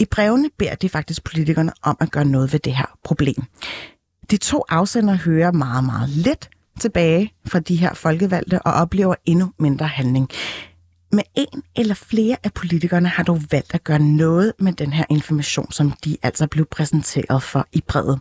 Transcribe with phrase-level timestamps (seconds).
[0.00, 3.42] I brevene beder de faktisk politikerne om at gøre noget ved det her problem.
[4.30, 9.52] De to afsender hører meget, meget lidt tilbage fra de her folkevalgte og oplever endnu
[9.58, 10.28] mindre handling.
[11.12, 15.04] Men en eller flere af politikerne har dog valgt at gøre noget med den her
[15.10, 18.20] information, som de altså blev præsenteret for i brevet.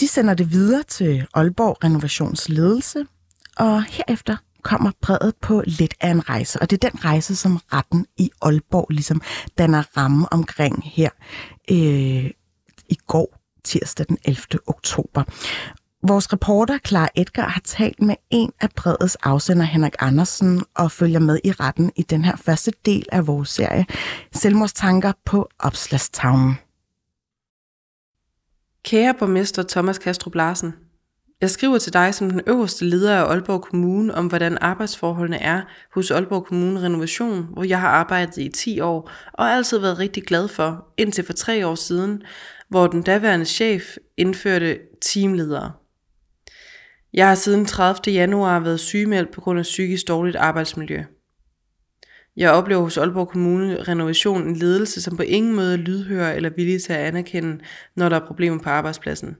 [0.00, 3.06] De sender det videre til Aalborg Renovationsledelse,
[3.56, 4.36] og herefter
[4.66, 8.30] kommer brevet på lidt af en rejse, og det er den rejse, som retten i
[8.42, 9.22] Aalborg ligesom
[9.58, 11.10] danner ramme omkring her
[11.70, 12.30] øh,
[12.88, 14.42] i går, tirsdag den 11.
[14.66, 15.22] oktober.
[16.02, 21.18] Vores reporter Clara Edgar har talt med en af bredets afsender, Henrik Andersen, og følger
[21.20, 23.86] med i retten i den her første del af vores serie,
[24.32, 26.54] Selvmordstanker på Opslagstavnen.
[28.84, 30.74] Kære borgmester Thomas Kastrup Larsen,
[31.40, 35.62] jeg skriver til dig som den øverste leder af Aalborg Kommune om, hvordan arbejdsforholdene er
[35.94, 40.22] hos Aalborg Kommune Renovation, hvor jeg har arbejdet i 10 år og altid været rigtig
[40.22, 42.22] glad for, indtil for tre år siden,
[42.68, 45.72] hvor den daværende chef indførte teamledere.
[47.12, 48.14] Jeg har siden 30.
[48.14, 51.02] januar været sygemeldt på grund af psykisk dårligt arbejdsmiljø.
[52.36, 56.82] Jeg oplever hos Aalborg Kommune Renovation en ledelse, som på ingen måde lydhører eller villig
[56.82, 57.58] til at anerkende,
[57.96, 59.36] når der er problemer på arbejdspladsen.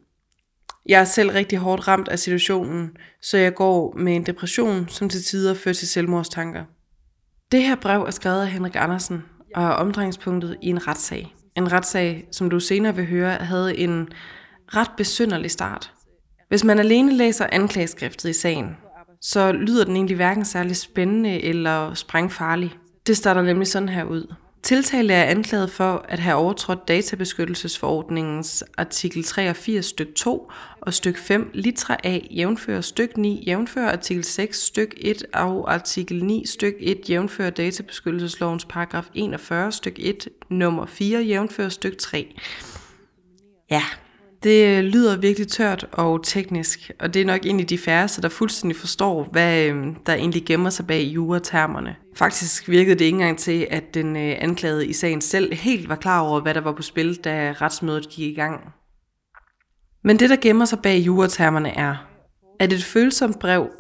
[0.89, 2.91] Jeg er selv rigtig hårdt ramt af situationen,
[3.23, 6.65] så jeg går med en depression, som til tider fører til selvmordstanker.
[7.53, 11.35] Det her brev er skrevet af Henrik Andersen og er omdrejningspunktet i en retssag.
[11.57, 14.09] En retssag, som du senere vil høre, havde en
[14.69, 15.93] ret besynderlig start.
[16.49, 18.77] Hvis man alene læser anklageskriftet i sagen,
[19.21, 22.75] så lyder den egentlig hverken særlig spændende eller sprængfarlig.
[23.07, 24.35] Det starter nemlig sådan her ud.
[24.67, 30.51] Tiltalte er anklaget for at have overtrådt databeskyttelsesforordningens artikel 83 styk 2
[30.81, 36.25] og styk 5 litra A jævnfører styk 9 jævnfører artikel 6 styk 1 og artikel
[36.25, 42.35] 9 styk 1 jævnfører databeskyttelseslovens paragraf 41 styk 1 nummer 4 jævnfører styk 3.
[43.71, 43.83] Ja,
[44.47, 48.29] det øh, lyder virkelig tørt og teknisk, og det er nok egentlig de færreste, der
[48.29, 51.97] fuldstændig forstår, hvad øhm, der egentlig gemmer sig bag juratermerne.
[52.17, 55.97] Faktisk virkede det ikke engang til, at den øh, anklagede i sagen selv helt var
[55.97, 58.61] klar over, hvad der var på spil, da retsmødet gik i gang.
[60.03, 61.97] Men det, der gemmer sig bag juratermerne er,
[62.59, 63.71] at et følsomt brev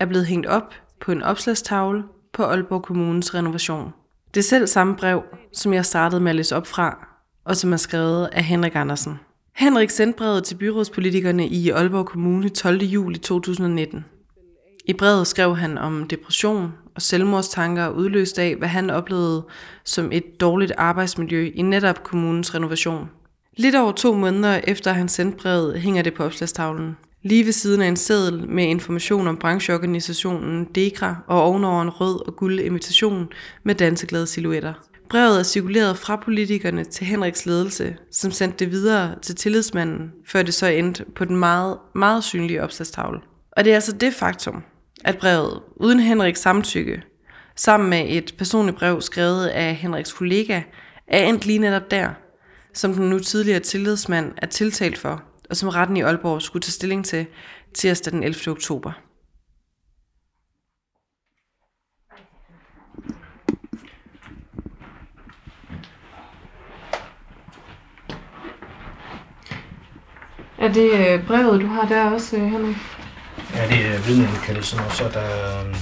[0.00, 2.02] er blevet hængt op på en opslagstavle
[2.32, 3.92] på Aalborg Kommunes renovation.
[4.34, 5.22] Det er selv samme brev,
[5.52, 7.08] som jeg startede med at læse op fra,
[7.44, 9.18] og som er skrevet af Henrik Andersen.
[9.56, 12.82] Henrik sendte brevet til byrådspolitikerne i Aalborg Kommune 12.
[12.82, 14.04] juli 2019.
[14.84, 19.46] I brevet skrev han om depression og selvmordstanker udløst af, hvad han oplevede
[19.84, 23.10] som et dårligt arbejdsmiljø i netop kommunens renovation.
[23.56, 26.96] Lidt over to måneder efter han sendte brevet, hænger det på opslagstavlen.
[27.22, 32.26] Lige ved siden af en seddel med information om brancheorganisationen DEKRA og ovenover en rød
[32.26, 33.28] og guld invitation
[33.62, 34.72] med danseglade silhuetter.
[35.08, 40.42] Brevet er cirkuleret fra politikerne til Henriks ledelse, som sendte det videre til tillidsmanden, før
[40.42, 43.20] det så endte på den meget, meget synlige opslagstavle.
[43.52, 44.62] Og det er altså det faktum,
[45.04, 47.02] at brevet, uden Henriks samtykke,
[47.56, 50.62] sammen med et personligt brev skrevet af Henriks kollega,
[51.08, 52.08] er endt lige netop der,
[52.74, 56.72] som den nu tidligere tillidsmand er tiltalt for, og som retten i Aalborg skulle tage
[56.72, 57.26] stilling til
[57.74, 58.52] tirsdag den 11.
[58.52, 58.92] oktober.
[70.66, 72.76] Er det øh, brevet, du har der også, øh, Henrik?
[73.54, 75.74] Ja, det er vidneindkaldelsen, og så er der, øhm,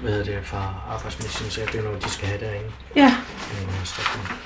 [0.00, 2.70] hvad hedder det, fra arbejdsmedicin, så det er noget, de skal have derinde.
[2.96, 3.10] Ja.
[3.52, 4.38] Øh, Stockholm.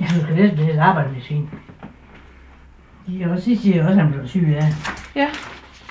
[0.00, 1.50] Ja, du kan læse det arbejdsmedicin.
[3.06, 4.72] De har også sidst, at også han blev syg af.
[5.14, 5.28] Ja.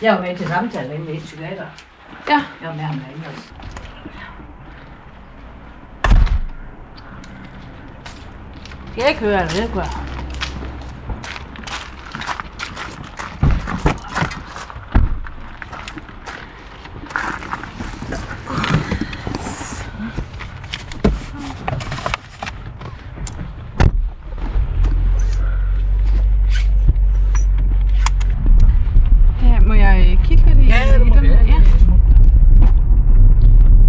[0.01, 1.65] Jeg var med til samtale med en psykiater.
[2.29, 2.39] Ja.
[2.61, 3.51] Jeg var med ham derinde også.
[8.91, 10.07] Skal jeg ikke høre, eller det gør?
[29.43, 31.27] Ja, må jeg øh, kigge lidt i, Ja, det må i vi.
[31.27, 31.35] den?
[31.35, 31.61] Ja, ja.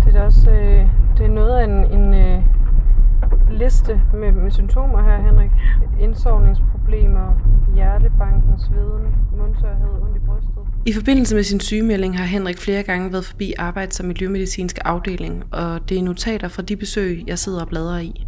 [0.05, 0.87] Det er da også øh,
[1.19, 1.71] det er noget af en,
[2.01, 2.43] en øh,
[3.63, 5.51] liste med, med symptomer her, Henrik.
[6.01, 7.29] Indsovningsproblemer,
[7.75, 9.07] hjertebanken, sveden,
[9.39, 10.63] mundtørhed, ondt i brystet.
[10.87, 15.45] I forbindelse med sin sygemelding har Henrik flere gange været forbi arbejds- og miljømedicinske afdeling,
[15.51, 18.27] og det er notater fra de besøg, jeg sidder og bladrer i.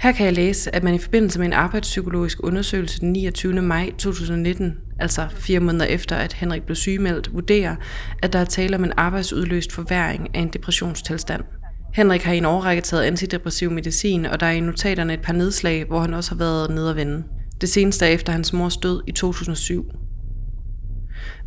[0.00, 3.62] Her kan jeg læse, at man i forbindelse med en arbejdspsykologisk undersøgelse den 29.
[3.62, 7.76] maj 2019, altså fire måneder efter, at Henrik blev sygemeldt, vurderer,
[8.22, 11.42] at der er tale om en arbejdsudløst forværing af en depressionstilstand.
[11.92, 15.32] Henrik har i en årrække taget antidepressiv medicin, og der er i notaterne et par
[15.32, 17.24] nedslag, hvor han også har været nede og vende.
[17.60, 19.84] Det seneste er efter hans mors død i 2007.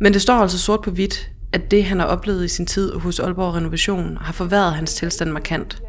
[0.00, 2.92] Men det står altså sort på hvidt, at det han har oplevet i sin tid
[2.92, 5.82] hos Aalborg Renovation har forværret hans tilstand markant.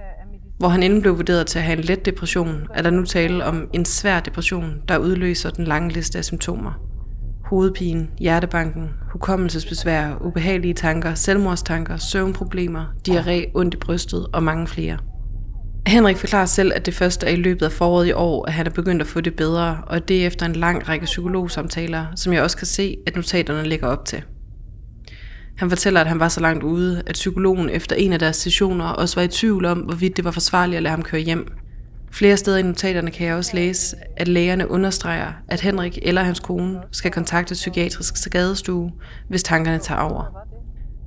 [0.57, 3.45] Hvor han inden blev vurderet til at have en let depression, er der nu tale
[3.45, 6.87] om en svær depression, der udløser den lange liste af symptomer.
[7.50, 14.98] Hovedpine, hjertebanken, hukommelsesbesvær, ubehagelige tanker, selvmordstanker, søvnproblemer, diarré, ondt i brystet og mange flere.
[15.88, 18.66] Henrik forklarer selv, at det første er i løbet af foråret i år, at han
[18.66, 22.34] er begyndt at få det bedre, og det er efter en lang række psykologsamtaler, som
[22.34, 24.24] jeg også kan se, at notaterne ligger op til.
[25.58, 28.86] Han fortæller, at han var så langt ude, at psykologen efter en af deres sessioner
[28.86, 31.48] også var i tvivl om, hvorvidt det var forsvarligt at lade ham køre hjem.
[32.12, 36.39] Flere steder i notaterne kan jeg også læse, at lægerne understreger, at Henrik eller hans
[36.39, 38.92] kone skal kontakte psykiatrisk skadestue,
[39.30, 40.48] hvis tankerne tager over.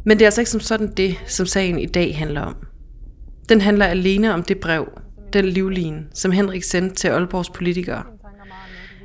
[0.04, 2.56] Men det er altså ikke som sådan det, som sagen i dag handler om.
[3.48, 4.88] Den handler alene om det brev,
[5.32, 8.02] den livlin, som Henrik sendte til Aalborgs politikere.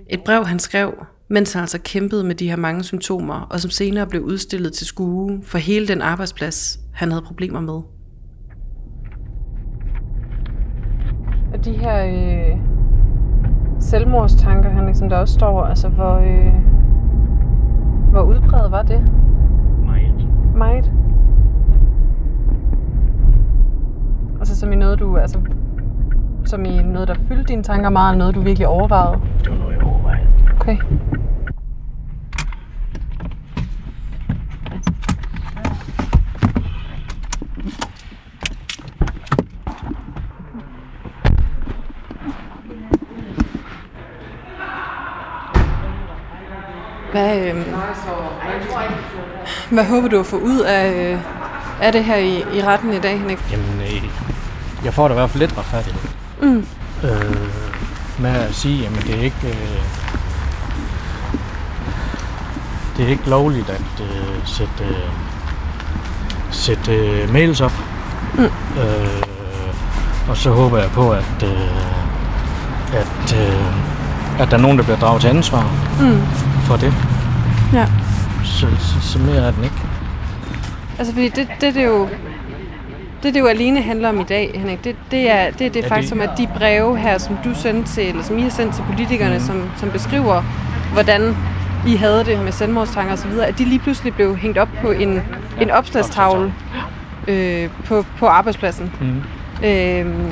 [0.09, 0.94] Et brev, han skrev,
[1.30, 4.88] mens han altså kæmpede med de her mange symptomer, og som senere blev udstillet til
[4.88, 7.81] skue for hele den arbejdsplads, han havde problemer med.
[11.66, 12.58] De her øh,
[13.80, 16.54] selvmordstanker, han ligesom der også står, altså hvor, øh,
[18.12, 19.12] hvor udbredt var det?
[19.86, 20.28] Meget.
[20.56, 20.92] Meget.
[24.40, 25.40] Altså som i noget, du, altså,
[26.46, 29.22] som i noget, der fyldte dine tanker meget, eller noget, du virkelig overvejede?
[29.44, 30.28] Det var noget, jeg overvejede.
[30.60, 30.78] Okay.
[47.16, 47.56] Hvad, øh,
[49.70, 51.20] hvad håber du at få ud af, øh,
[51.82, 53.40] af det her i, i retten i dag, Henrik?
[53.52, 54.04] Jamen, øh,
[54.86, 56.02] jeg får da i hvert fald lidt retfærdighed.
[56.42, 56.66] Mm.
[57.04, 57.36] Øh,
[58.20, 59.38] med at sige, jamen det er ikke...
[59.48, 59.82] Øh,
[62.98, 65.10] det er ikke lovligt at øh, sætte, øh,
[66.52, 67.74] sætte øh, mails op.
[68.34, 68.44] Mm.
[68.44, 69.24] Øh,
[70.30, 71.60] og så håber jeg på, at, øh,
[72.94, 73.66] at, øh,
[74.40, 76.22] at der er nogen, der bliver draget til ansvar Mm.
[76.62, 76.94] for det.
[78.62, 78.68] Ja.
[78.68, 79.75] Så, så, så mere er den ikke.
[81.00, 82.07] Altså fordi det, det, det er jo
[83.24, 85.74] det, det jo alene handler om i dag, Henrik, det, det er det, er det
[85.74, 88.75] det- faktum, at de breve her, som du sendte til, eller som I har sendt
[88.75, 90.42] til politikerne, som, som beskriver,
[90.94, 91.36] hvordan
[91.88, 95.22] I havde det med selvmordstanker osv., at de lige pludselig blev hængt op på en,
[95.62, 96.54] en opslagstavle
[97.28, 98.92] øh, på, på arbejdspladsen.
[99.02, 99.24] Mm.
[99.68, 100.31] Øhm,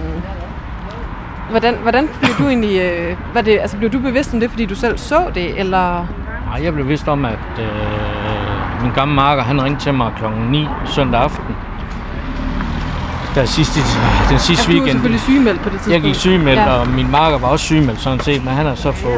[1.49, 4.65] hvordan, hvordan blev du egentlig, øh, var det, altså blev du bevidst om det, fordi
[4.65, 6.07] du selv så det, eller?
[6.53, 10.41] Nej, jeg blev vidst om, at øh, min gamle marker, han ringte til mig klokken
[10.41, 11.55] 9 søndag aften.
[13.35, 13.79] Der sidste,
[14.29, 14.91] den sidste Altså, du var weekend.
[14.91, 15.93] selvfølgelig sygemeldt på det tidspunkt.
[15.93, 16.73] Jeg gik sygemeldt, Ja.
[16.73, 16.79] ja.
[16.79, 19.09] og min marker var også sygemeldt sådan set, men han har så få,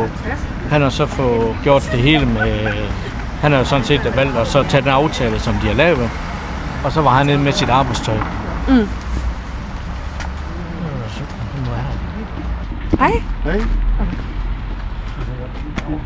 [0.69, 2.67] han har så få gjort det hele med,
[3.41, 6.09] han har jo sådan set valgt at så tage den aftale, som de har lavet,
[6.85, 8.17] og så var han nede med sit arbejdstøj.
[8.67, 8.87] Mm.
[12.99, 13.21] Hej.
[13.43, 13.61] Hej.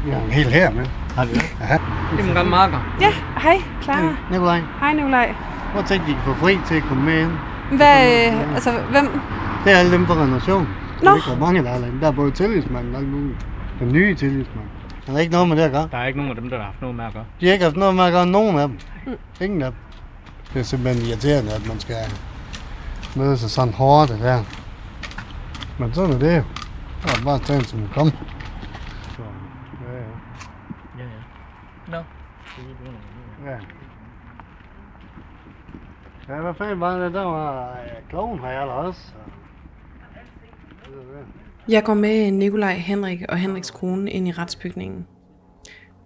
[0.08, 0.86] Jeg er helt her med.
[1.16, 1.56] Har du det?
[1.60, 1.78] Ja.
[2.12, 2.98] Det er min gamle marker.
[3.02, 3.12] Ja,
[3.42, 4.16] hej, Clara.
[4.32, 5.36] Nikolaj, Hej, Nikolaj.
[5.74, 7.32] hvor tænkte I kan få fri til at komme med ind?
[7.78, 9.20] Hvad, øh, altså, hvem?
[9.64, 10.68] Det er alle dem på renovation.
[11.04, 11.10] Nå.
[11.10, 12.02] Jeg ikke, hvor mange der er derinde.
[12.02, 13.46] Der er både tillidsmanden og muligt.
[13.80, 14.68] Den nye tillidsmand.
[15.08, 15.88] Der er ikke noget med det at gøre.
[15.92, 17.26] Der er ikke nogen af dem, der har haft noget med at gøre.
[17.42, 18.80] De har ikke haft noget med at gøre nogen af dem.
[19.42, 19.80] Ingen af dem.
[20.54, 21.96] Det er simpelthen irriterende, at man skal
[23.16, 24.44] møde sig sådan hårdt det der.
[25.80, 26.44] Men sådan er det jo.
[27.04, 28.12] Er bare tage som det kommer.
[29.16, 29.22] Så,
[29.88, 30.04] ja, ja.
[30.98, 31.92] Ja, ja.
[31.92, 31.98] Nå.
[33.46, 33.56] Ja.
[36.30, 37.14] Ja, hvad fanden var det?
[37.14, 39.02] Der var øh, kloven her allerede også.
[39.02, 39.14] Så.
[41.68, 45.08] Jeg går med Nikolaj, Henrik og Henriks kone ind i retsbygningen.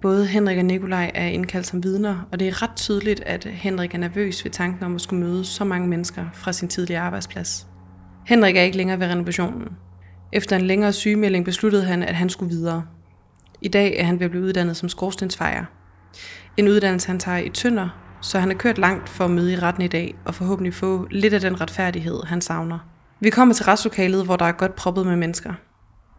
[0.02, 3.94] Både Henrik og Nikolaj er indkaldt som vidner, og det er ret tydeligt, at Henrik
[3.94, 7.68] er nervøs ved tanken om at skulle møde så mange mennesker fra sin tidligere arbejdsplads.
[8.26, 9.68] Henrik er ikke længere ved renovationen.
[10.32, 12.84] Efter en længere sygemelding besluttede han, at han skulle videre.
[13.62, 15.66] I dag er han ved at blive uddannet som skorstensfejer.
[16.58, 19.56] En uddannelse, han tager i Tønder, så han er kørt langt for at møde i
[19.56, 22.80] retten i dag, og forhåbentlig få lidt af den retfærdighed, han savner.
[23.20, 25.54] Vi kommer til retslokalet, hvor der er godt proppet med mennesker.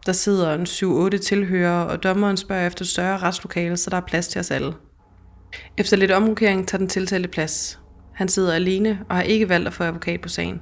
[0.05, 0.63] Der sidder en
[1.15, 4.51] 7-8 tilhørere, og dommeren spørger efter et større retslokale, så der er plads til os
[4.51, 4.73] alle.
[5.77, 7.79] Efter lidt omrokering tager den tiltalte plads.
[8.13, 10.61] Han sidder alene og har ikke valgt at få advokat på sagen.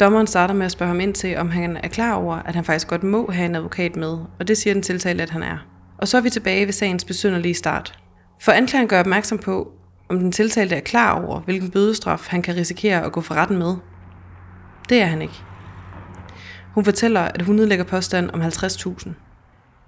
[0.00, 2.64] Dommeren starter med at spørge ham ind til, om han er klar over, at han
[2.64, 5.58] faktisk godt må have en advokat med, og det siger den tiltalte, at han er.
[5.98, 7.98] Og så er vi tilbage ved sagens besynderlige start.
[8.40, 9.72] For anklageren gør opmærksom på,
[10.08, 13.58] om den tiltalte er klar over, hvilken bødestraf han kan risikere at gå for retten
[13.58, 13.76] med.
[14.88, 15.42] Det er han ikke.
[16.74, 19.10] Hun fortæller, at hun nedlægger påstand om 50.000.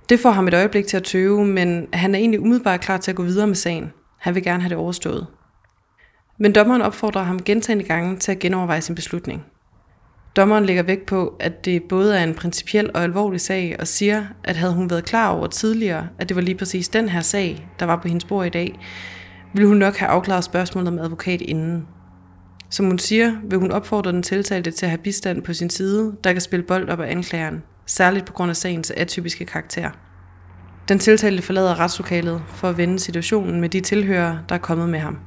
[0.08, 3.10] Det får ham et øjeblik til at tøve, men han er egentlig umiddelbart klar til
[3.10, 3.92] at gå videre med sagen.
[4.18, 5.26] Han vil gerne have det overstået.
[6.38, 9.44] Men dommeren opfordrer ham gentagende gange til at genoverveje sin beslutning.
[10.36, 14.26] Dommeren lægger vægt på, at det både er en principiel og alvorlig sag, og siger,
[14.44, 17.68] at havde hun været klar over tidligere, at det var lige præcis den her sag,
[17.80, 18.78] der var på hendes bord i dag,
[19.56, 21.86] ville hun nok have afklaret spørgsmålet med advokat inden.
[22.70, 26.16] Som hun siger, vil hun opfordre den tiltalte til at have bistand på sin side,
[26.24, 29.90] der kan spille bold op af anklageren, særligt på grund af sagens atypiske karakter.
[30.88, 34.98] Den tiltalte forlader retslokalet for at vende situationen med de tilhører, der er kommet med
[34.98, 35.18] ham.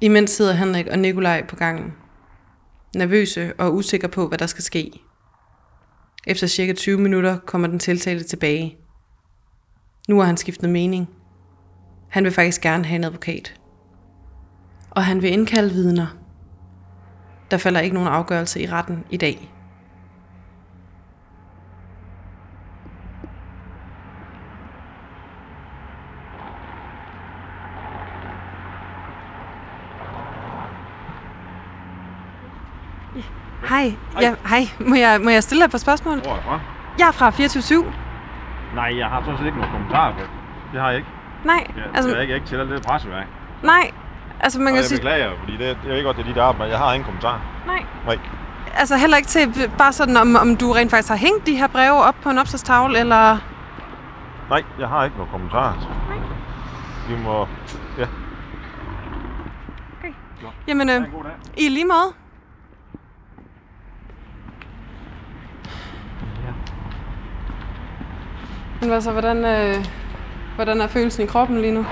[0.00, 1.92] Imens sidder Henrik og Nikolaj på gangen.
[2.96, 4.92] Nervøse og usikre på, hvad der skal ske.
[6.26, 8.78] Efter cirka 20 minutter kommer den tiltalte tilbage.
[10.08, 11.08] Nu har han skiftet mening.
[12.08, 13.59] Han vil faktisk gerne have en advokat.
[14.90, 16.06] Og han vil indkalde vidner.
[17.50, 19.50] Der falder ikke nogen afgørelse i retten i dag.
[33.68, 33.92] Hej.
[34.20, 34.62] Ja, hej.
[34.88, 36.18] Må jeg, må jeg stille dig et par spørgsmål?
[36.20, 36.60] Hvor er jeg fra?
[36.98, 37.84] Jeg er fra 24
[38.74, 40.28] Nej, jeg har sådan set ikke nogen kommentarer på det.
[40.72, 41.08] Det har jeg ikke.
[41.44, 43.26] Nej, Jeg, altså, jeg er ikke, jeg er ikke til alt det presseværk.
[43.62, 43.90] nej.
[44.40, 46.38] Altså, man Og kan jeg sige, beklager, fordi det, jeg ved godt, det er dit
[46.38, 46.70] arbejde.
[46.72, 47.40] Jeg har ingen kommentar.
[47.66, 47.82] nej.
[48.06, 48.18] Nej.
[48.74, 51.66] Altså heller ikke til bare sådan, om, om du rent faktisk har hængt de her
[51.66, 53.38] breve op på en opslagstavle, eller...
[54.50, 55.76] Nej, jeg har ikke nogen kommentar.
[57.08, 57.46] Vi må...
[57.98, 58.06] Ja.
[60.68, 61.32] Jamen, øh, Ha' en god dag.
[61.56, 62.12] i lige måde.
[68.80, 69.86] Men altså, hvordan, øh,
[70.54, 71.86] hvordan er følelsen i kroppen lige nu?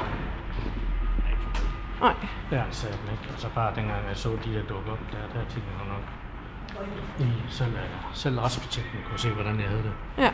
[2.00, 2.14] Nej.
[2.50, 3.26] Det er altså ikke.
[3.31, 6.05] Altså bare dengang jeg så de der dukke op, der, der tænkte jeg nok,
[7.19, 7.81] i selv, øh,
[8.12, 9.93] selv retsbetjenten kunne se, hvordan jeg havde det.
[10.19, 10.31] Ja.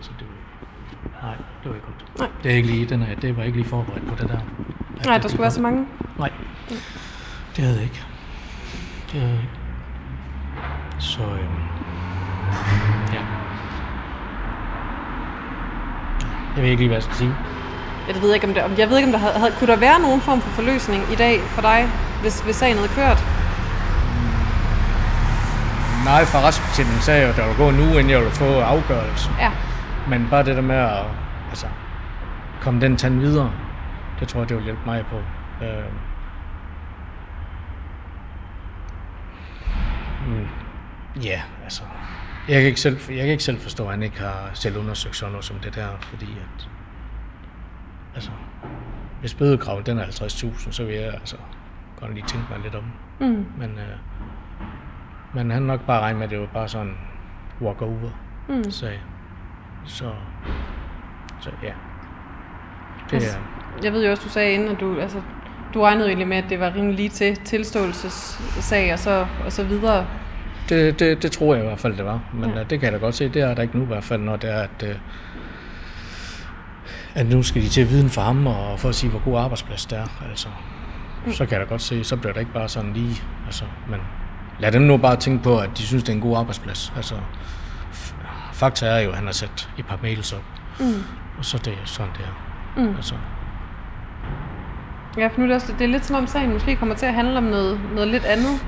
[0.00, 2.18] Så det var, nej, det var ikke godt.
[2.18, 2.28] Nej.
[2.42, 4.40] Det, er ikke lige, den er, det var ikke lige forberedt på det der.
[5.04, 5.86] Nej, der skulle være så mange.
[6.18, 6.32] Nej,
[7.56, 8.04] det havde jeg ikke.
[9.12, 9.60] Det havde jeg ikke.
[10.98, 11.60] Så, øhm,
[13.12, 13.22] ja.
[16.56, 17.34] Jeg ved ikke lige, hvad jeg skal sige.
[18.14, 20.20] Jeg ved ikke, om, om jeg ved ikke, om der havde, kunne der være nogen
[20.20, 21.88] form for forløsning i dag for dig,
[22.22, 23.18] hvis, hvis sagen havde kørt?
[26.04, 28.60] Nej, for retsbetjenten sagde jo, at der ville gå en uge, inden jeg ville få
[28.60, 29.32] afgørelsen.
[29.38, 29.50] Ja.
[30.08, 31.04] Men bare det der med at
[31.48, 31.66] altså,
[32.60, 33.52] komme den tand videre,
[34.20, 35.16] det tror jeg, det vil hjælpe mig på.
[35.64, 35.84] Øh,
[40.26, 40.48] mm,
[41.22, 41.82] ja, altså.
[42.48, 45.16] Jeg kan, ikke selv, jeg kan ikke selv forstå, at han ikke har selv undersøgt
[45.16, 46.68] sådan noget som det der, fordi at,
[48.14, 48.30] altså,
[49.20, 51.36] hvis bødekraven den er 50.000, så vil jeg altså
[52.00, 52.84] godt lige tænke mig lidt om.
[53.20, 53.46] Mm.
[53.58, 53.96] Men, øh,
[55.34, 56.94] men han nok bare regne med, at det var bare sådan
[57.60, 58.10] walk over,
[58.48, 58.70] Mm.
[58.70, 59.00] sag.
[59.84, 60.10] Så,
[61.40, 61.72] så ja.
[63.10, 63.40] Det er,
[63.82, 65.22] Jeg ved jo også, du sagde inden, at du, altså,
[65.74, 69.64] du regnede egentlig med, at det var rimelig lige til tilståelsessag og så, og så
[69.64, 70.06] videre.
[70.68, 72.20] det, det, det tror jeg i hvert fald, det var.
[72.34, 72.56] Men Ja.
[72.58, 72.64] ja.
[72.64, 74.36] det kan jeg da godt se, det er der ikke nu i hvert fald, når
[74.36, 74.94] det er, at, øh,
[77.14, 79.38] at nu skal de til at viden for ham, og for at sige, hvor god
[79.40, 80.06] arbejdsplads det er.
[80.30, 80.48] Altså,
[81.32, 84.00] så kan jeg da godt se, så bliver det ikke bare sådan lige, altså, men
[84.58, 86.92] lad dem nu bare tænke på, at de synes, det er en god arbejdsplads.
[86.96, 87.14] Altså,
[88.52, 90.42] fakta er jo, at han har sat et par mails op,
[90.80, 90.86] Mm.
[91.38, 92.82] og så det er sådan, det er.
[92.82, 92.94] Mm.
[92.96, 93.14] Altså,
[95.18, 97.06] Ja, for nu er det, også, det er lidt som om sagen måske kommer til
[97.06, 98.60] at handle om noget, noget lidt andet.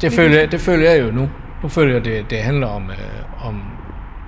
[0.00, 1.30] Det føler, jeg, det føler jeg jo nu.
[1.62, 3.62] Nu føler jeg, det, det handler om, øh, om,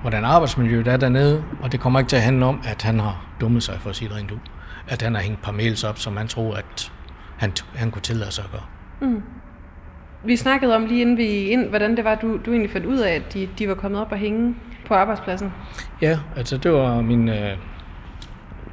[0.01, 3.25] hvordan arbejdsmiljøet er dernede, og det kommer ikke til at handle om, at han har
[3.41, 4.37] dummet sig, for at sige det rent ud.
[4.87, 6.91] At han har hængt et par mails op, som han tror, at
[7.37, 8.61] han, han kunne tillade sig at gøre.
[10.23, 12.97] Vi snakkede om lige inden vi ind, hvordan det var, du, du egentlig fandt ud
[12.97, 14.55] af, at de, de var kommet op og hænge
[14.87, 15.53] på arbejdspladsen.
[16.01, 17.57] Ja, altså det var min, øh,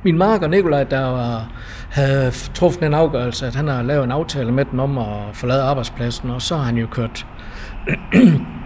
[0.03, 1.53] min marker Nikolaj, der var,
[1.91, 5.63] havde truffet en afgørelse, at han har lavet en aftale med den om at forlade
[5.63, 7.27] arbejdspladsen, og så har han jo kørt,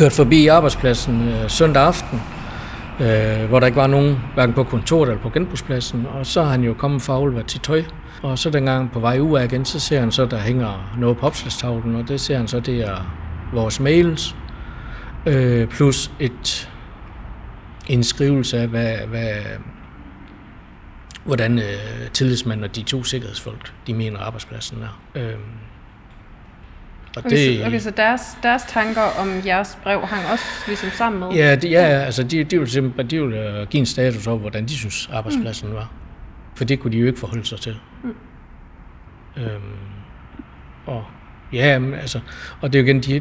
[0.00, 2.20] kørte forbi arbejdspladsen øh, søndag aften,
[3.00, 6.50] øh, hvor der ikke var nogen, hverken på kontoret eller på genbrugspladsen, og så har
[6.50, 7.82] han jo kommet fra at til tøj,
[8.22, 11.16] og så dengang på vej ud af igen, så ser han så, der hænger noget
[11.16, 13.14] på opslagstavlen, og det ser han så, det er
[13.52, 14.36] vores mails,
[15.26, 16.70] øh, plus et
[17.88, 19.34] en skrivelse af, hvad, hvad,
[21.24, 25.00] hvordan øh, tillidsmanden og de to sikkerhedsfolk, de mener arbejdspladsen er.
[25.14, 25.34] Øh,
[27.16, 31.20] og Okay, så, okay, så deres, deres tanker om jeres brev hang også ligesom sammen
[31.20, 31.28] med?
[31.28, 34.38] Ja, de, ja, altså de, de vil simpelthen de vil, øh, give en status over,
[34.38, 35.74] hvordan de synes, arbejdspladsen mm.
[35.74, 35.92] var.
[36.54, 37.76] For det kunne de jo ikke forholde sig til.
[38.04, 38.14] Mm.
[39.36, 39.60] Øhm,
[40.86, 41.04] og
[41.52, 42.20] ja, men altså,
[42.60, 43.20] og det er jo igen, de,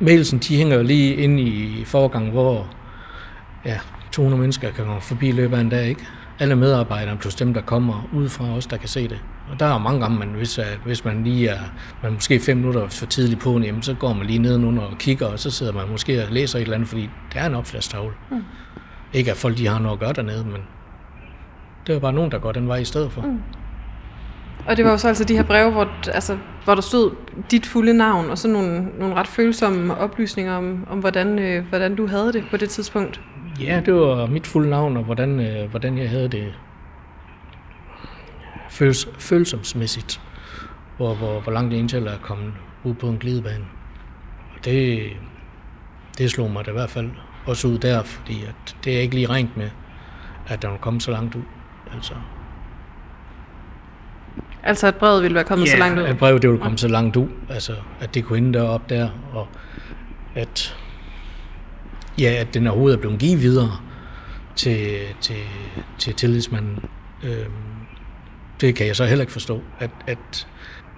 [0.00, 2.74] mailsen, de hænger jo lige inde i forgang, hvor
[3.64, 3.78] ja,
[4.12, 6.06] 200 mennesker kan komme forbi i løbet af en dag, ikke?
[6.38, 9.18] Alle medarbejdere, plus dem, der kommer ud fra os, der kan se det.
[9.50, 11.60] Og der er mange gange, man, hvis, hvis man lige er
[12.02, 14.98] man er måske fem minutter for tidligt på, jamen, så går man lige nedenunder og
[14.98, 17.54] kigger, og så sidder man måske og læser et eller andet, fordi det er en
[17.54, 18.12] opslagstavle.
[18.30, 18.44] Mm.
[19.12, 20.62] Ikke at folk de har noget at gøre dernede, men
[21.86, 23.20] det er bare nogen, der går den vej i stedet for.
[23.20, 23.42] Mm.
[24.66, 27.10] Og det var jo så altså de her breve, hvor, altså, hvor der stod
[27.50, 31.96] dit fulde navn, og så nogle, nogle ret følsomme oplysninger om, om hvordan, øh, hvordan
[31.96, 33.20] du havde det på det tidspunkt.
[33.60, 36.54] Ja, det var mit fulde navn, og hvordan, øh, hvordan jeg havde det
[38.70, 40.20] føls, følsomsmæssigt.
[40.96, 42.52] Hvor, hvor, hvor langt egentlig er kommet
[42.84, 43.64] ud på en glidebane.
[44.56, 45.06] Og det,
[46.18, 47.10] det slog mig da i hvert fald
[47.46, 49.70] også ud der, fordi at det er ikke lige rent med,
[50.46, 51.42] at der var kommet så langt ud.
[51.94, 52.14] Altså,
[54.62, 56.04] Altså at brevet ville være kommet ja, så langt ud?
[56.04, 57.28] at brevet det ville komme så langt ud.
[57.48, 59.48] Altså at det kunne ende derop der, og
[60.34, 60.76] at,
[62.20, 63.72] ja, at den overhovedet er blevet givet videre
[64.56, 65.36] til, til,
[65.98, 66.78] til tillidsmanden.
[67.22, 67.52] Øhm,
[68.60, 69.62] det kan jeg så heller ikke forstå.
[69.78, 70.48] At, at,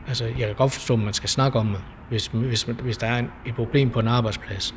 [0.08, 3.06] altså, jeg kan godt forstå, at man skal snakke om det, hvis, hvis, hvis der
[3.06, 4.74] er en, et problem på en arbejdsplads.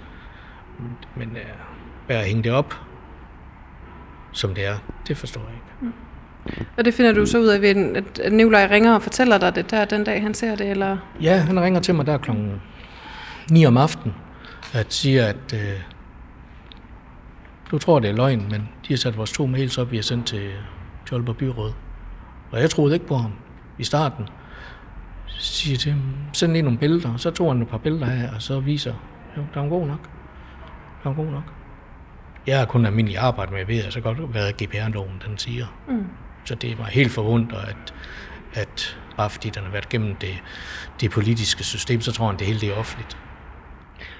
[1.15, 2.75] Men øh, at hænge det op,
[4.31, 5.65] som det er, det forstår jeg ikke.
[5.81, 5.93] Mm.
[6.77, 9.71] Og det finder du så ud af, ved, at Nikolaj ringer og fortæller dig det
[9.71, 10.69] der den dag, han ser det?
[10.69, 10.97] Eller?
[11.21, 12.61] Ja, han ringer til mig der klokken
[13.51, 14.15] 9 om aftenen,
[14.73, 15.81] at siger, at øh,
[17.71, 20.03] du tror, det er løgn, men de har sat vores to mails op, vi har
[20.03, 20.51] sendt til
[21.07, 21.73] Tjolber Byråd.
[22.53, 23.31] Og jeg troede ikke på ham
[23.77, 24.27] i starten.
[25.27, 26.01] Så siger til ham,
[26.33, 27.17] send lige nogle billeder.
[27.17, 28.93] Så tog han et par billeder af, og så viser,
[29.37, 30.09] jo, der er god nok.
[31.03, 31.43] Der er god nok.
[32.47, 35.65] Jeg har kun almindelig arbejde med, jeg ved altså godt, hvad GPR-loven den siger.
[35.87, 36.05] Mm.
[36.45, 37.93] Så det var helt forvundet, at,
[38.53, 40.43] at bare fordi den har været gennem det,
[41.01, 43.17] det politiske system, så tror han, det hele det er offentligt.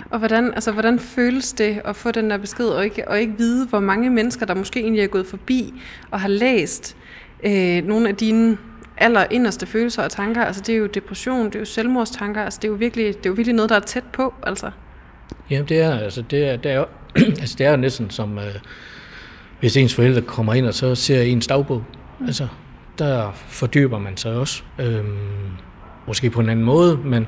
[0.10, 3.38] Og hvordan, altså, hvordan føles det at få den der besked, og ikke, og ikke
[3.38, 5.74] vide, hvor mange mennesker, der måske egentlig er gået forbi
[6.12, 6.98] og har læst
[7.46, 8.58] øh, nogle af dine
[8.98, 10.44] aller inderste følelser og tanker.
[10.44, 13.26] Altså, det er jo depression, det er jo selvmordstanker, altså, det er jo virkelig, det
[13.26, 14.72] er jo virkelig noget, der er tæt på, altså.
[15.50, 16.86] Jamen, det er, altså, det er, det er,
[17.42, 18.56] altså, det er næsten som, øh,
[19.60, 21.84] hvis ens forældre kommer ind og så ser ens dagbog.
[22.20, 22.26] Mm.
[22.26, 22.48] Altså,
[23.00, 24.64] der fordyber man sig også.
[24.80, 25.18] Øhm,
[26.08, 27.28] måske på en anden måde, men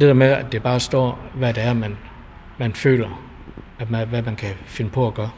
[0.00, 1.96] det der med, at det bare står, hvad det er, man,
[2.58, 3.24] man føler,
[3.78, 5.30] at man, hvad man kan finde på at gøre,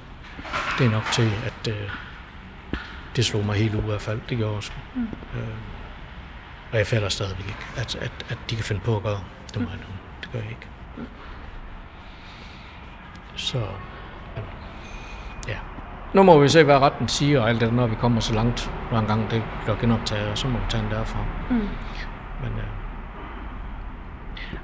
[0.78, 1.90] det er nok til, at øh,
[3.16, 4.20] det slog mig helt ud i hvert fald.
[4.28, 4.72] Det gjorde også.
[4.94, 5.02] Mm.
[5.34, 5.48] Øh,
[6.72, 9.20] og jeg falder stadigvæk ikke, at, at, at de kan finde på at gøre.
[9.54, 9.86] Det må jeg nu.
[10.22, 10.66] Det gør jeg ikke.
[13.36, 13.58] Så,
[15.48, 15.56] ja.
[16.14, 18.70] Nu må vi se, hvad retten siger, og alt det, når vi kommer så langt,
[18.90, 21.24] når en gang det bliver genoptaget, og så må vi tage den derfra.
[21.50, 21.56] Mm.
[22.42, 22.75] Men, ja.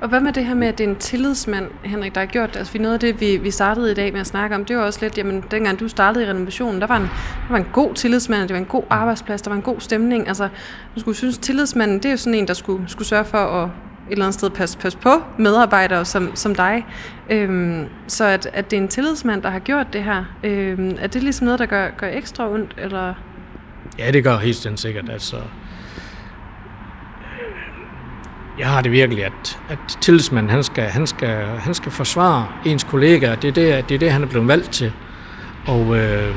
[0.01, 2.51] Og hvad med det her med, at det er en tillidsmand, Henrik, der har gjort
[2.55, 2.59] det?
[2.59, 4.83] Altså, noget af det, vi, vi startede i dag med at snakke om, det var
[4.83, 7.95] også lidt, jamen, dengang du startede i renovationen, der var en, der var en god
[7.95, 10.29] tillidsmand, det var en god arbejdsplads, der var en god stemning.
[10.29, 10.49] Altså,
[10.95, 13.71] du skulle synes, tillidsmanden, det er jo sådan en, der skulle, skulle sørge for at
[14.07, 16.87] et eller andet sted passe, passe på medarbejdere som, som dig.
[17.31, 21.07] Øhm, så at, at det er en tillidsmand, der har gjort det her, øhm, er
[21.07, 22.75] det ligesom noget, der gør, gør ekstra ondt?
[22.79, 23.14] Eller?
[23.99, 25.11] Ja, det gør helt sikkert.
[25.11, 25.37] Altså,
[28.62, 32.85] jeg har det virkelig, at, at tillidsmanden, han skal, han, skal, han skal forsvare ens
[32.85, 33.35] kollegaer.
[33.35, 34.92] Det er det, det er det, han er blevet valgt til.
[35.66, 36.37] Og, øh,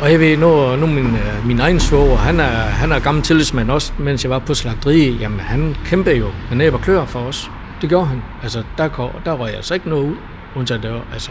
[0.00, 3.22] og jeg ved, nu, nu min, øh, min egen svoger, han er, han er gammel
[3.22, 5.20] tillidsmand også, mens jeg var på slagteriet.
[5.20, 7.50] Jamen, han kæmpede jo med næb og klør for os.
[7.80, 8.22] Det gjorde han.
[8.42, 10.16] Altså, der, der var jeg altså ikke noget ud,
[10.56, 11.30] undtagen det var, altså,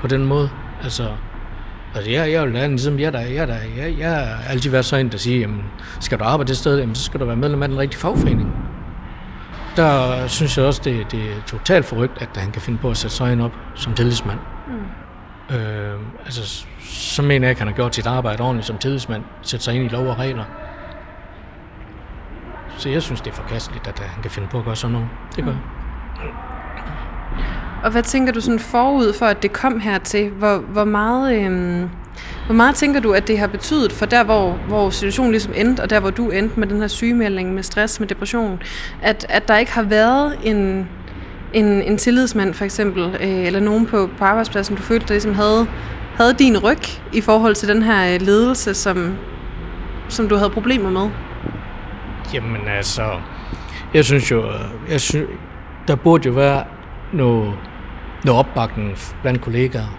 [0.00, 0.50] på den måde.
[0.82, 1.08] Altså,
[1.94, 4.84] Altså, jeg, jeg vil da ligesom jeg, der, jeg, der, jeg, jeg har altid været
[4.84, 5.64] sådan en, der siger, jamen,
[6.00, 8.52] skal du arbejde det sted, jamen, så skal du være medlem af den rigtige fagforening.
[9.76, 12.96] Der synes jeg også, det, det er totalt forrygt, at han kan finde på at
[12.96, 14.38] sætte sig op som tillidsmand.
[14.68, 15.56] Mm.
[15.56, 19.64] Øh, altså, så mener jeg ikke, han har gjort sit arbejde ordentligt som tillidsmand, sætte
[19.64, 20.44] sig ind i lov og regler.
[22.78, 25.08] Så jeg synes, det er forkasteligt, at han kan finde på at gøre sådan noget.
[25.36, 25.58] Det gør mm.
[27.84, 30.30] Og hvad tænker du sådan forud for, at det kom hertil?
[30.30, 31.88] Hvor, hvor, meget, øhm,
[32.46, 35.80] hvor meget tænker du, at det har betydet for der, hvor, hvor situationen ligesom endte,
[35.80, 38.62] og der, hvor du endte med den her sygemelding, med stress, med depression,
[39.02, 40.88] at, at der ikke har været en,
[41.52, 45.34] en, en tillidsmand for eksempel, øh, eller nogen på, på arbejdspladsen, du følte, der ligesom
[45.34, 45.66] havde,
[46.14, 49.16] havde din ryg i forhold til den her øh, ledelse, som,
[50.08, 51.10] som du havde problemer med?
[52.34, 53.02] Jamen altså,
[53.94, 54.60] jeg synes jo, øh,
[54.90, 55.28] jeg synes,
[55.88, 56.64] der burde jo være
[57.12, 57.54] noget,
[58.24, 59.98] noget opbakning blandt kollegaer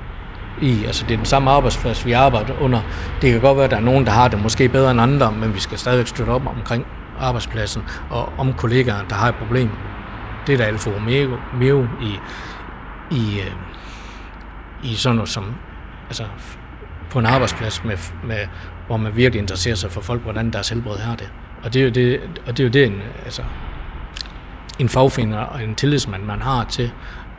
[0.62, 0.86] i.
[0.86, 2.82] Altså det er den samme arbejdsplads, vi arbejder under.
[3.22, 5.32] Det kan godt være, at der er nogen, der har det måske bedre end andre,
[5.32, 6.86] men vi skal stadigvæk støtte op omkring
[7.20, 9.70] arbejdspladsen og om kollegaer, der har et problem.
[10.48, 11.36] Det er der alfa og omega
[12.02, 12.20] i,
[13.12, 13.52] i, øh,
[14.84, 15.56] i sådan noget som,
[16.08, 16.24] altså
[17.10, 18.48] på en arbejdsplads, med, med,
[18.88, 21.32] hvor man virkelig interesserer sig for folk, hvordan deres helbred har det.
[21.64, 23.44] Og det er jo det, og det, er jo det en, altså,
[24.80, 26.92] en fagfinder og en tillidsmand, man har til,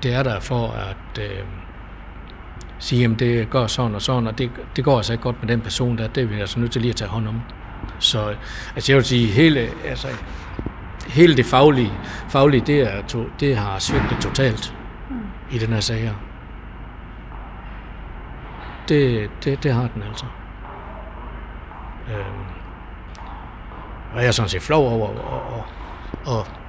[0.03, 1.44] det er der for at øh,
[2.79, 5.48] sige, at det går sådan og sådan, og det, det går altså ikke godt med
[5.48, 7.42] den person der, det er vi altså nødt til lige at tage hånd om.
[7.98, 8.35] Så
[8.74, 10.09] altså jeg vil sige, hele, altså,
[11.07, 11.92] hele det faglige,
[12.29, 14.74] faglige det, er to, det har svigtet totalt
[15.50, 16.14] i den her sag her.
[18.88, 20.24] Det, det, det har den altså.
[22.09, 22.44] Øhm,
[24.14, 25.14] og jeg er sådan set flov over at,
[26.26, 26.60] at, at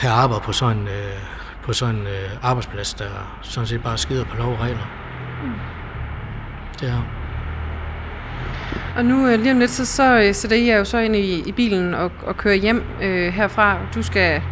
[0.00, 1.18] have arbejdet på sådan, øh,
[1.62, 4.86] på sådan en øh, arbejdsplads, der sådan set bare skider på lov og regler.
[5.42, 5.52] Mm.
[6.80, 7.02] Det er
[8.96, 11.42] og nu øh, lige om lidt, så, så øh, sætter I jo så ind i,
[11.46, 13.78] i bilen og, og kører hjem øh, herfra.
[13.94, 14.42] Du skal,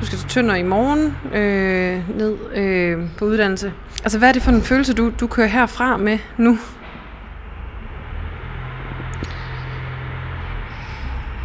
[0.00, 3.72] du skal til Tønder i morgen øh, ned øh, på uddannelse.
[4.04, 6.58] Altså, hvad er det for en følelse, du, du kører herfra med nu?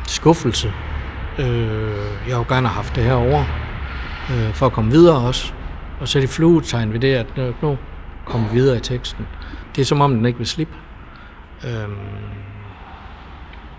[0.08, 0.74] Skuffelse.
[1.40, 3.44] Øh, jeg har jo gerne haft det her over
[4.30, 5.54] øh, for at komme videre også.
[6.00, 7.28] Og så er det fluetegn ved det, at
[7.62, 7.78] nu
[8.26, 9.28] kommer videre i teksten.
[9.76, 10.74] Det er som om, den ikke vil slippe.
[11.64, 11.96] Øhm,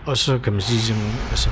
[0.06, 1.50] og så kan man sige, at altså,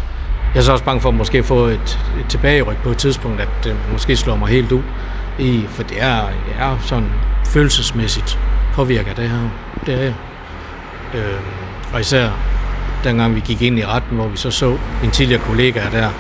[0.55, 3.41] jeg er så også bange for at måske få et, et tilbageryk på et tidspunkt,
[3.41, 4.83] at det måske slår mig helt ud
[5.39, 6.17] i, for det er,
[6.59, 7.09] jeg er sådan
[7.47, 8.39] følelsesmæssigt
[8.75, 9.49] påvirker det her.
[9.87, 10.13] Det er
[11.15, 11.45] øhm,
[11.95, 12.31] og især
[13.05, 16.11] dengang vi gik ind i retten, hvor vi så så min tidligere kollega der,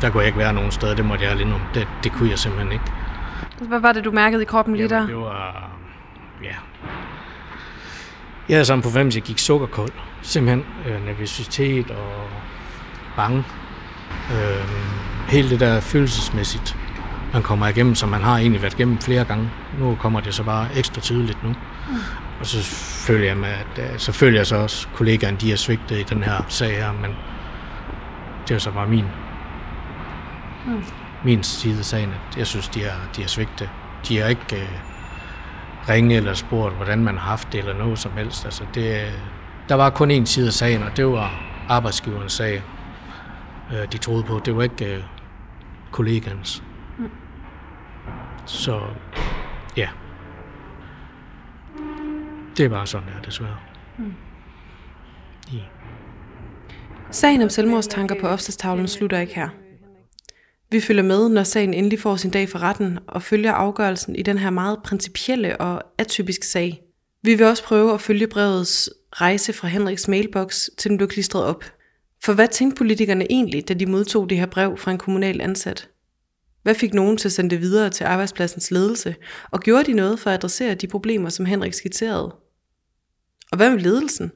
[0.00, 1.60] der kunne jeg ikke være nogen steder, det måtte jeg lige om.
[1.74, 2.84] Det, det kunne jeg simpelthen ikke.
[3.68, 5.14] Hvad var det, du mærkede i kroppen lige Jamen, der?
[5.14, 5.70] det var,
[6.42, 6.54] ja,
[8.48, 9.92] jeg havde sådan på at jeg gik sukkerkold.
[10.22, 12.26] Simpelthen øh, nervøsitet og
[13.16, 13.44] bange.
[14.32, 14.68] Øh,
[15.28, 16.76] hele det der følelsesmæssigt,
[17.32, 19.50] man kommer igennem, som man har egentlig været igennem flere gange.
[19.78, 21.48] Nu kommer det så bare ekstra tydeligt nu.
[21.48, 21.94] Mm.
[22.40, 22.62] Og så
[23.06, 25.98] føler jeg med, at øh, så føler jeg så også, at kollegaerne de har svigtet
[25.98, 27.10] i den her sag her, men
[28.48, 29.04] det er så bare min,
[30.66, 30.84] mm.
[31.24, 33.70] min side af sagen, at jeg synes, de har, de har svigtet.
[34.08, 34.68] De har ikke øh,
[35.88, 38.44] ringe eller spurgt, hvordan man har haft det, eller noget som helst.
[38.44, 39.12] Altså det,
[39.68, 42.62] der var kun en side af sagen, og det var arbejdsgiverens sag,
[43.72, 44.40] øh, de troede på.
[44.44, 45.02] Det var ikke øh,
[45.90, 46.62] kollegaens.
[46.98, 47.10] Mm.
[48.46, 48.80] Så
[49.76, 49.88] ja.
[52.58, 53.56] Det er bare sådan, det er desværre.
[53.98, 54.12] Mm.
[55.52, 55.62] Ja.
[57.10, 59.48] Sagen om selvmordstanker på opslagstavlen slutter ikke her.
[60.70, 64.22] Vi følger med, når sagen endelig får sin dag for retten, og følger afgørelsen i
[64.22, 66.82] den her meget principielle og atypiske sag.
[67.22, 71.44] Vi vil også prøve at følge brevets rejse fra Henriks mailbox, til den blev klistret
[71.44, 71.64] op.
[72.24, 75.88] For hvad tænkte politikerne egentlig, da de modtog det her brev fra en kommunal ansat?
[76.62, 79.14] Hvad fik nogen til at sende det videre til arbejdspladsens ledelse,
[79.50, 82.34] og gjorde de noget for at adressere de problemer, som Henrik skitserede?
[83.52, 84.32] Og hvad med ledelsen?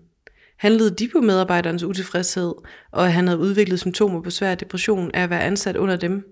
[0.58, 2.54] Handlede de på medarbejderens utilfredshed,
[2.92, 6.24] og at han havde udviklet symptomer på svær depression af at være ansat under dem?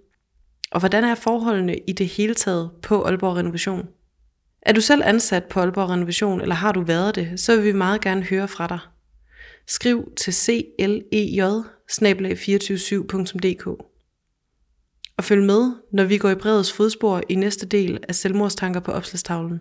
[0.73, 3.89] Og hvordan er forholdene i det hele taget på Aalborg Renovation?
[4.63, 7.73] Er du selv ansat på Aalborg Renovation, eller har du været det, så vil vi
[7.73, 8.79] meget gerne høre fra dig.
[9.67, 11.01] Skriv til clej
[11.91, 13.67] 247dk
[15.17, 18.93] Og følg med, når vi går i brevets fodspor i næste del af Selvmordstanker på
[18.93, 19.61] opslagstavlen.